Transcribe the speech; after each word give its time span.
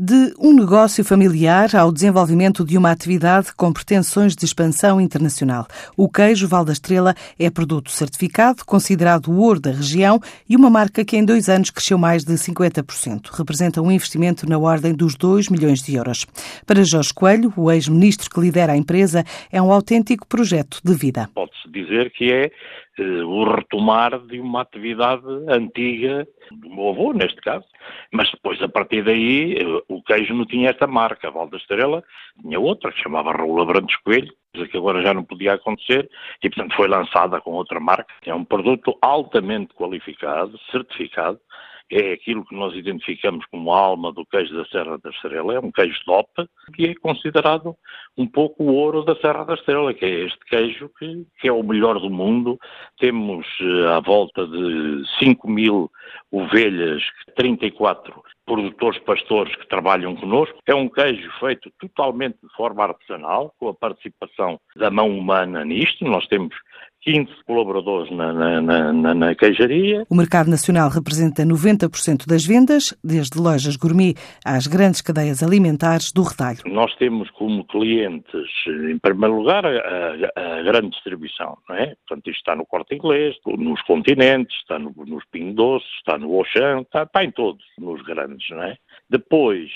De 0.00 0.32
um 0.38 0.52
negócio 0.52 1.04
familiar 1.04 1.74
ao 1.74 1.90
desenvolvimento 1.90 2.64
de 2.64 2.78
uma 2.78 2.92
atividade 2.92 3.52
com 3.52 3.72
pretensões 3.72 4.36
de 4.36 4.44
expansão 4.44 5.00
internacional. 5.00 5.66
O 5.96 6.08
queijo 6.08 6.46
Val 6.46 6.64
da 6.64 6.72
Estrela 6.72 7.16
é 7.36 7.50
produto 7.50 7.90
certificado, 7.90 8.64
considerado 8.64 9.26
o 9.26 9.40
ouro 9.40 9.58
da 9.58 9.72
região 9.72 10.20
e 10.48 10.54
uma 10.54 10.70
marca 10.70 11.04
que 11.04 11.16
em 11.16 11.24
dois 11.24 11.48
anos 11.48 11.70
cresceu 11.70 11.98
mais 11.98 12.22
de 12.22 12.32
50%. 12.34 13.26
Representa 13.32 13.82
um 13.82 13.90
investimento 13.90 14.48
na 14.48 14.56
ordem 14.56 14.94
dos 14.94 15.16
2 15.16 15.48
milhões 15.48 15.82
de 15.82 15.96
euros. 15.96 16.24
Para 16.64 16.84
Jorge 16.84 17.12
Coelho, 17.12 17.52
o 17.56 17.68
ex-ministro 17.68 18.30
que 18.30 18.38
lidera 18.38 18.74
a 18.74 18.76
empresa, 18.76 19.24
é 19.50 19.60
um 19.60 19.72
autêntico 19.72 20.28
projeto 20.28 20.78
de 20.84 20.94
vida. 20.94 21.28
Pode-se 21.34 21.68
dizer 21.72 22.12
que 22.12 22.32
é 22.32 22.52
o 23.02 23.44
retomar 23.44 24.18
de 24.26 24.40
uma 24.40 24.62
atividade 24.62 25.24
antiga 25.48 26.26
do 26.50 26.68
meu 26.68 26.88
avô, 26.90 27.12
neste 27.12 27.40
caso. 27.40 27.64
Mas 28.12 28.30
depois, 28.30 28.60
a 28.62 28.68
partir 28.68 29.04
daí, 29.04 29.56
eh, 29.58 29.82
o 29.88 30.02
queijo 30.02 30.34
não 30.34 30.44
tinha 30.46 30.70
esta 30.70 30.86
marca, 30.86 31.28
a 31.28 31.30
Val 31.30 31.48
da 31.48 31.56
Estrela, 31.56 32.02
tinha 32.40 32.58
outra, 32.58 32.92
que 32.92 33.02
chamava 33.02 33.32
Raul 33.32 33.60
Abrantes 33.60 33.96
Coelho, 33.96 34.32
que 34.52 34.76
agora 34.76 35.02
já 35.02 35.14
não 35.14 35.24
podia 35.24 35.54
acontecer, 35.54 36.08
e 36.42 36.48
portanto 36.48 36.74
foi 36.74 36.88
lançada 36.88 37.40
com 37.40 37.52
outra 37.52 37.78
marca. 37.78 38.12
É 38.24 38.34
um 38.34 38.44
produto 38.44 38.96
altamente 39.00 39.74
qualificado, 39.74 40.58
certificado, 40.70 41.38
é 41.90 42.12
aquilo 42.12 42.44
que 42.44 42.54
nós 42.54 42.74
identificamos 42.74 43.44
como 43.46 43.72
a 43.72 43.78
alma 43.78 44.12
do 44.12 44.24
queijo 44.26 44.54
da 44.54 44.64
Serra 44.66 44.98
da 44.98 45.10
Estrela, 45.10 45.54
é 45.54 45.60
um 45.60 45.72
queijo 45.72 45.98
top, 46.04 46.28
que 46.74 46.86
é 46.86 46.94
considerado 46.94 47.74
um 48.16 48.26
pouco 48.26 48.64
o 48.64 48.74
ouro 48.74 49.02
da 49.02 49.16
Serra 49.16 49.44
da 49.44 49.54
Estrela, 49.54 49.94
que 49.94 50.04
é 50.04 50.26
este 50.26 50.38
queijo 50.46 50.90
que, 50.98 51.26
que 51.40 51.48
é 51.48 51.52
o 51.52 51.62
melhor 51.62 51.98
do 51.98 52.10
mundo. 52.10 52.58
Temos 52.98 53.46
uh, 53.60 53.88
à 53.88 54.00
volta 54.00 54.46
de 54.46 55.04
5 55.18 55.48
mil 55.48 55.90
ovelhas, 56.30 57.02
34 57.36 58.22
produtores 58.44 58.98
pastores 59.00 59.54
que 59.56 59.68
trabalham 59.68 60.16
connosco. 60.16 60.58
É 60.66 60.74
um 60.74 60.88
queijo 60.88 61.30
feito 61.38 61.70
totalmente 61.78 62.38
de 62.42 62.52
forma 62.54 62.82
artesanal, 62.82 63.54
com 63.58 63.68
a 63.68 63.74
participação 63.74 64.58
da 64.74 64.90
mão 64.90 65.16
humana 65.16 65.64
nisto. 65.64 66.04
Nós 66.04 66.26
temos 66.26 66.54
15 67.02 67.28
colaboradores 67.46 68.10
na, 68.10 68.32
na, 68.32 68.92
na, 68.92 69.14
na, 69.14 69.34
queijaria. 69.34 70.04
O 70.10 70.14
mercado 70.14 70.50
nacional 70.50 70.90
representa 70.90 71.44
90% 71.44 72.26
das 72.26 72.44
vendas, 72.44 72.96
desde 73.02 73.38
lojas 73.38 73.76
gourmet 73.76 74.14
às 74.44 74.66
grandes 74.66 75.00
cadeias 75.00 75.42
alimentares 75.42 76.12
do 76.12 76.22
retalho. 76.22 76.58
Nós 76.66 76.94
temos 76.96 77.30
como 77.30 77.64
clientes, 77.64 78.48
em 78.90 78.98
primeiro 78.98 79.36
lugar, 79.36 79.64
a, 79.64 79.78
a, 80.36 80.62
grande 80.62 80.90
distribuição, 80.90 81.56
não 81.68 81.76
é? 81.76 81.94
Portanto, 82.06 82.28
isto 82.28 82.38
está 82.38 82.56
no 82.56 82.66
Corte 82.66 82.94
Inglês, 82.94 83.36
nos 83.46 83.80
continentes, 83.82 84.56
está 84.58 84.78
no, 84.78 84.92
nos 85.06 85.24
Pingo 85.30 85.54
Doce, 85.54 85.86
está 85.98 86.18
no 86.18 86.34
Auchan, 86.34 86.80
está, 86.82 87.04
está 87.04 87.24
em 87.24 87.30
todos, 87.30 87.64
nos 87.78 88.02
grandes, 88.02 88.48
não 88.50 88.62
é? 88.62 88.76
Depois 89.08 89.70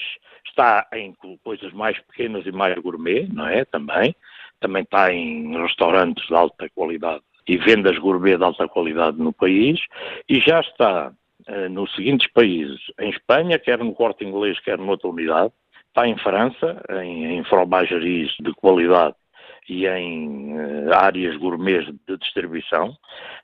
está 0.47 0.87
em 0.93 1.15
coisas 1.43 1.73
mais 1.73 1.99
pequenas 2.01 2.45
e 2.47 2.53
mais 2.53 2.77
gourmet, 2.79 3.27
não 3.33 3.47
é? 3.47 3.65
Também 3.65 4.15
também 4.63 4.83
está 4.83 5.13
em 5.13 5.61
restaurantes 5.61 6.27
de 6.27 6.35
alta 6.35 6.69
qualidade 6.75 7.23
e 7.47 7.59
vendas 7.59 7.99
gourmet 7.99 8.39
de 8.39 8.45
alta 8.45 8.69
qualidade 8.69 9.19
no 9.19 9.33
país 9.33 9.81
e 10.29 10.41
já 10.41 10.61
está 10.61 11.13
uh, 11.49 11.69
nos 11.69 11.95
seguintes 11.95 12.31
países, 12.33 12.81
em 13.01 13.11
Espanha, 13.11 13.59
quer 13.59 13.79
no 13.79 13.93
corte 13.93 14.25
inglês, 14.25 14.59
quer 14.61 14.79
noutra 14.79 15.09
unidade, 15.09 15.53
está 15.89 16.07
em 16.07 16.17
França, 16.17 16.81
em, 17.03 17.39
em 17.39 17.45
fromageries 17.45 18.31
de 18.41 18.53
qualidade 18.55 19.15
e 19.69 19.87
em 19.87 20.55
uh, 20.55 20.95
áreas 20.95 21.37
gourmet 21.37 21.85
de 22.07 22.17
distribuição, 22.19 22.97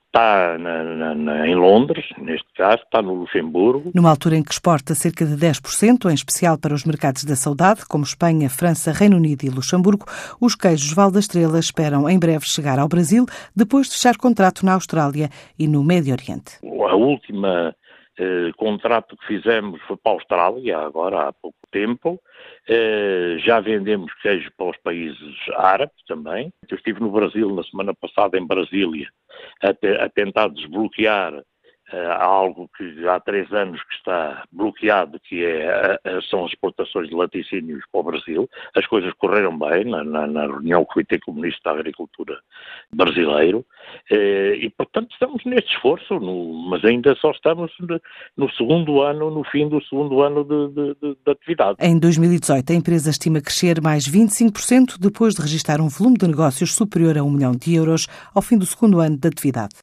está 0.09 0.57
na, 0.57 1.15
na, 1.15 1.47
em 1.47 1.55
Londres, 1.55 2.05
neste 2.17 2.47
caso, 2.55 2.81
está 2.83 3.01
no 3.01 3.13
Luxemburgo. 3.13 3.91
Numa 3.93 4.09
altura 4.09 4.35
em 4.35 4.43
que 4.43 4.51
exporta 4.51 4.95
cerca 4.95 5.25
de 5.25 5.35
10%, 5.35 6.09
em 6.09 6.13
especial 6.13 6.57
para 6.57 6.73
os 6.73 6.83
mercados 6.83 7.23
da 7.23 7.35
saudade, 7.35 7.85
como 7.87 8.03
Espanha, 8.03 8.49
França, 8.49 8.91
Reino 8.91 9.17
Unido 9.17 9.43
e 9.43 9.49
Luxemburgo, 9.49 10.05
os 10.41 10.55
queijos 10.55 10.93
Val 10.93 11.11
da 11.11 11.19
Estrela 11.19 11.59
esperam 11.59 12.09
em 12.09 12.19
breve 12.19 12.45
chegar 12.45 12.79
ao 12.79 12.87
Brasil, 12.87 13.25
depois 13.55 13.87
de 13.87 13.93
fechar 13.93 14.17
contrato 14.17 14.65
na 14.65 14.73
Austrália 14.73 15.29
e 15.57 15.67
no 15.67 15.83
Médio 15.83 16.13
Oriente. 16.13 16.57
A 16.63 16.95
última 16.95 17.75
eh, 18.19 18.51
contrato 18.57 19.15
que 19.15 19.25
fizemos 19.27 19.81
foi 19.83 19.95
para 19.95 20.11
a 20.11 20.15
Austrália, 20.15 20.77
agora 20.77 21.29
há 21.29 21.33
pouco 21.33 21.57
tempo. 21.71 22.19
Eh, 22.67 23.37
já 23.39 23.59
vendemos 23.61 24.13
queijo 24.21 24.51
para 24.57 24.71
os 24.71 24.77
países 24.77 25.35
árabes 25.55 25.95
também. 26.05 26.51
Eu 26.69 26.75
estive 26.75 26.99
no 26.99 27.11
Brasil 27.11 27.49
na 27.55 27.63
semana 27.63 27.93
passada, 27.93 28.37
em 28.37 28.45
Brasília, 28.45 29.07
a, 29.61 29.73
te, 29.73 29.87
a 29.87 30.09
tentar 30.09 30.49
desbloquear 30.49 31.41
uh, 31.93 32.11
algo 32.19 32.69
que 32.77 33.07
há 33.07 33.19
três 33.19 33.51
anos 33.51 33.81
que 33.83 33.95
está 33.95 34.43
bloqueado, 34.51 35.19
que 35.19 35.45
é, 35.45 35.99
uh, 36.05 36.21
são 36.23 36.45
as 36.45 36.51
exportações 36.51 37.09
de 37.09 37.15
laticínios 37.15 37.83
para 37.91 38.01
o 38.01 38.03
Brasil. 38.03 38.49
As 38.75 38.85
coisas 38.87 39.11
correram 39.13 39.57
bem 39.57 39.85
na, 39.85 40.03
na, 40.03 40.27
na 40.27 40.41
reunião 40.47 40.85
com 40.85 40.91
o 40.91 40.93
Comitê 40.93 41.19
Comunista 41.19 41.59
da 41.63 41.71
Agricultura 41.71 42.39
brasileiro 42.91 43.65
e, 44.11 44.71
portanto, 44.75 45.11
estamos 45.11 45.43
neste 45.45 45.73
esforço, 45.73 46.19
no, 46.19 46.69
mas 46.69 46.83
ainda 46.83 47.15
só 47.15 47.31
estamos 47.31 47.71
no 48.35 48.49
segundo 48.51 49.01
ano, 49.01 49.29
no 49.29 49.43
fim 49.43 49.67
do 49.67 49.81
segundo 49.83 50.21
ano 50.21 50.43
de, 50.43 50.67
de, 50.69 50.95
de, 50.95 51.17
de 51.25 51.31
atividade. 51.31 51.77
Em 51.79 51.97
2018, 51.97 52.71
a 52.71 52.75
empresa 52.75 53.09
estima 53.09 53.41
crescer 53.41 53.81
mais 53.81 54.09
25% 54.09 54.97
depois 54.99 55.35
de 55.35 55.41
registrar 55.41 55.79
um 55.81 55.87
volume 55.87 56.17
de 56.17 56.27
negócios 56.27 56.73
superior 56.73 57.17
a 57.17 57.23
um 57.23 57.31
milhão 57.31 57.51
de 57.51 57.75
euros 57.75 58.07
ao 58.33 58.41
fim 58.41 58.57
do 58.57 58.65
segundo 58.65 58.99
ano 58.99 59.17
de 59.17 59.27
atividade. 59.27 59.69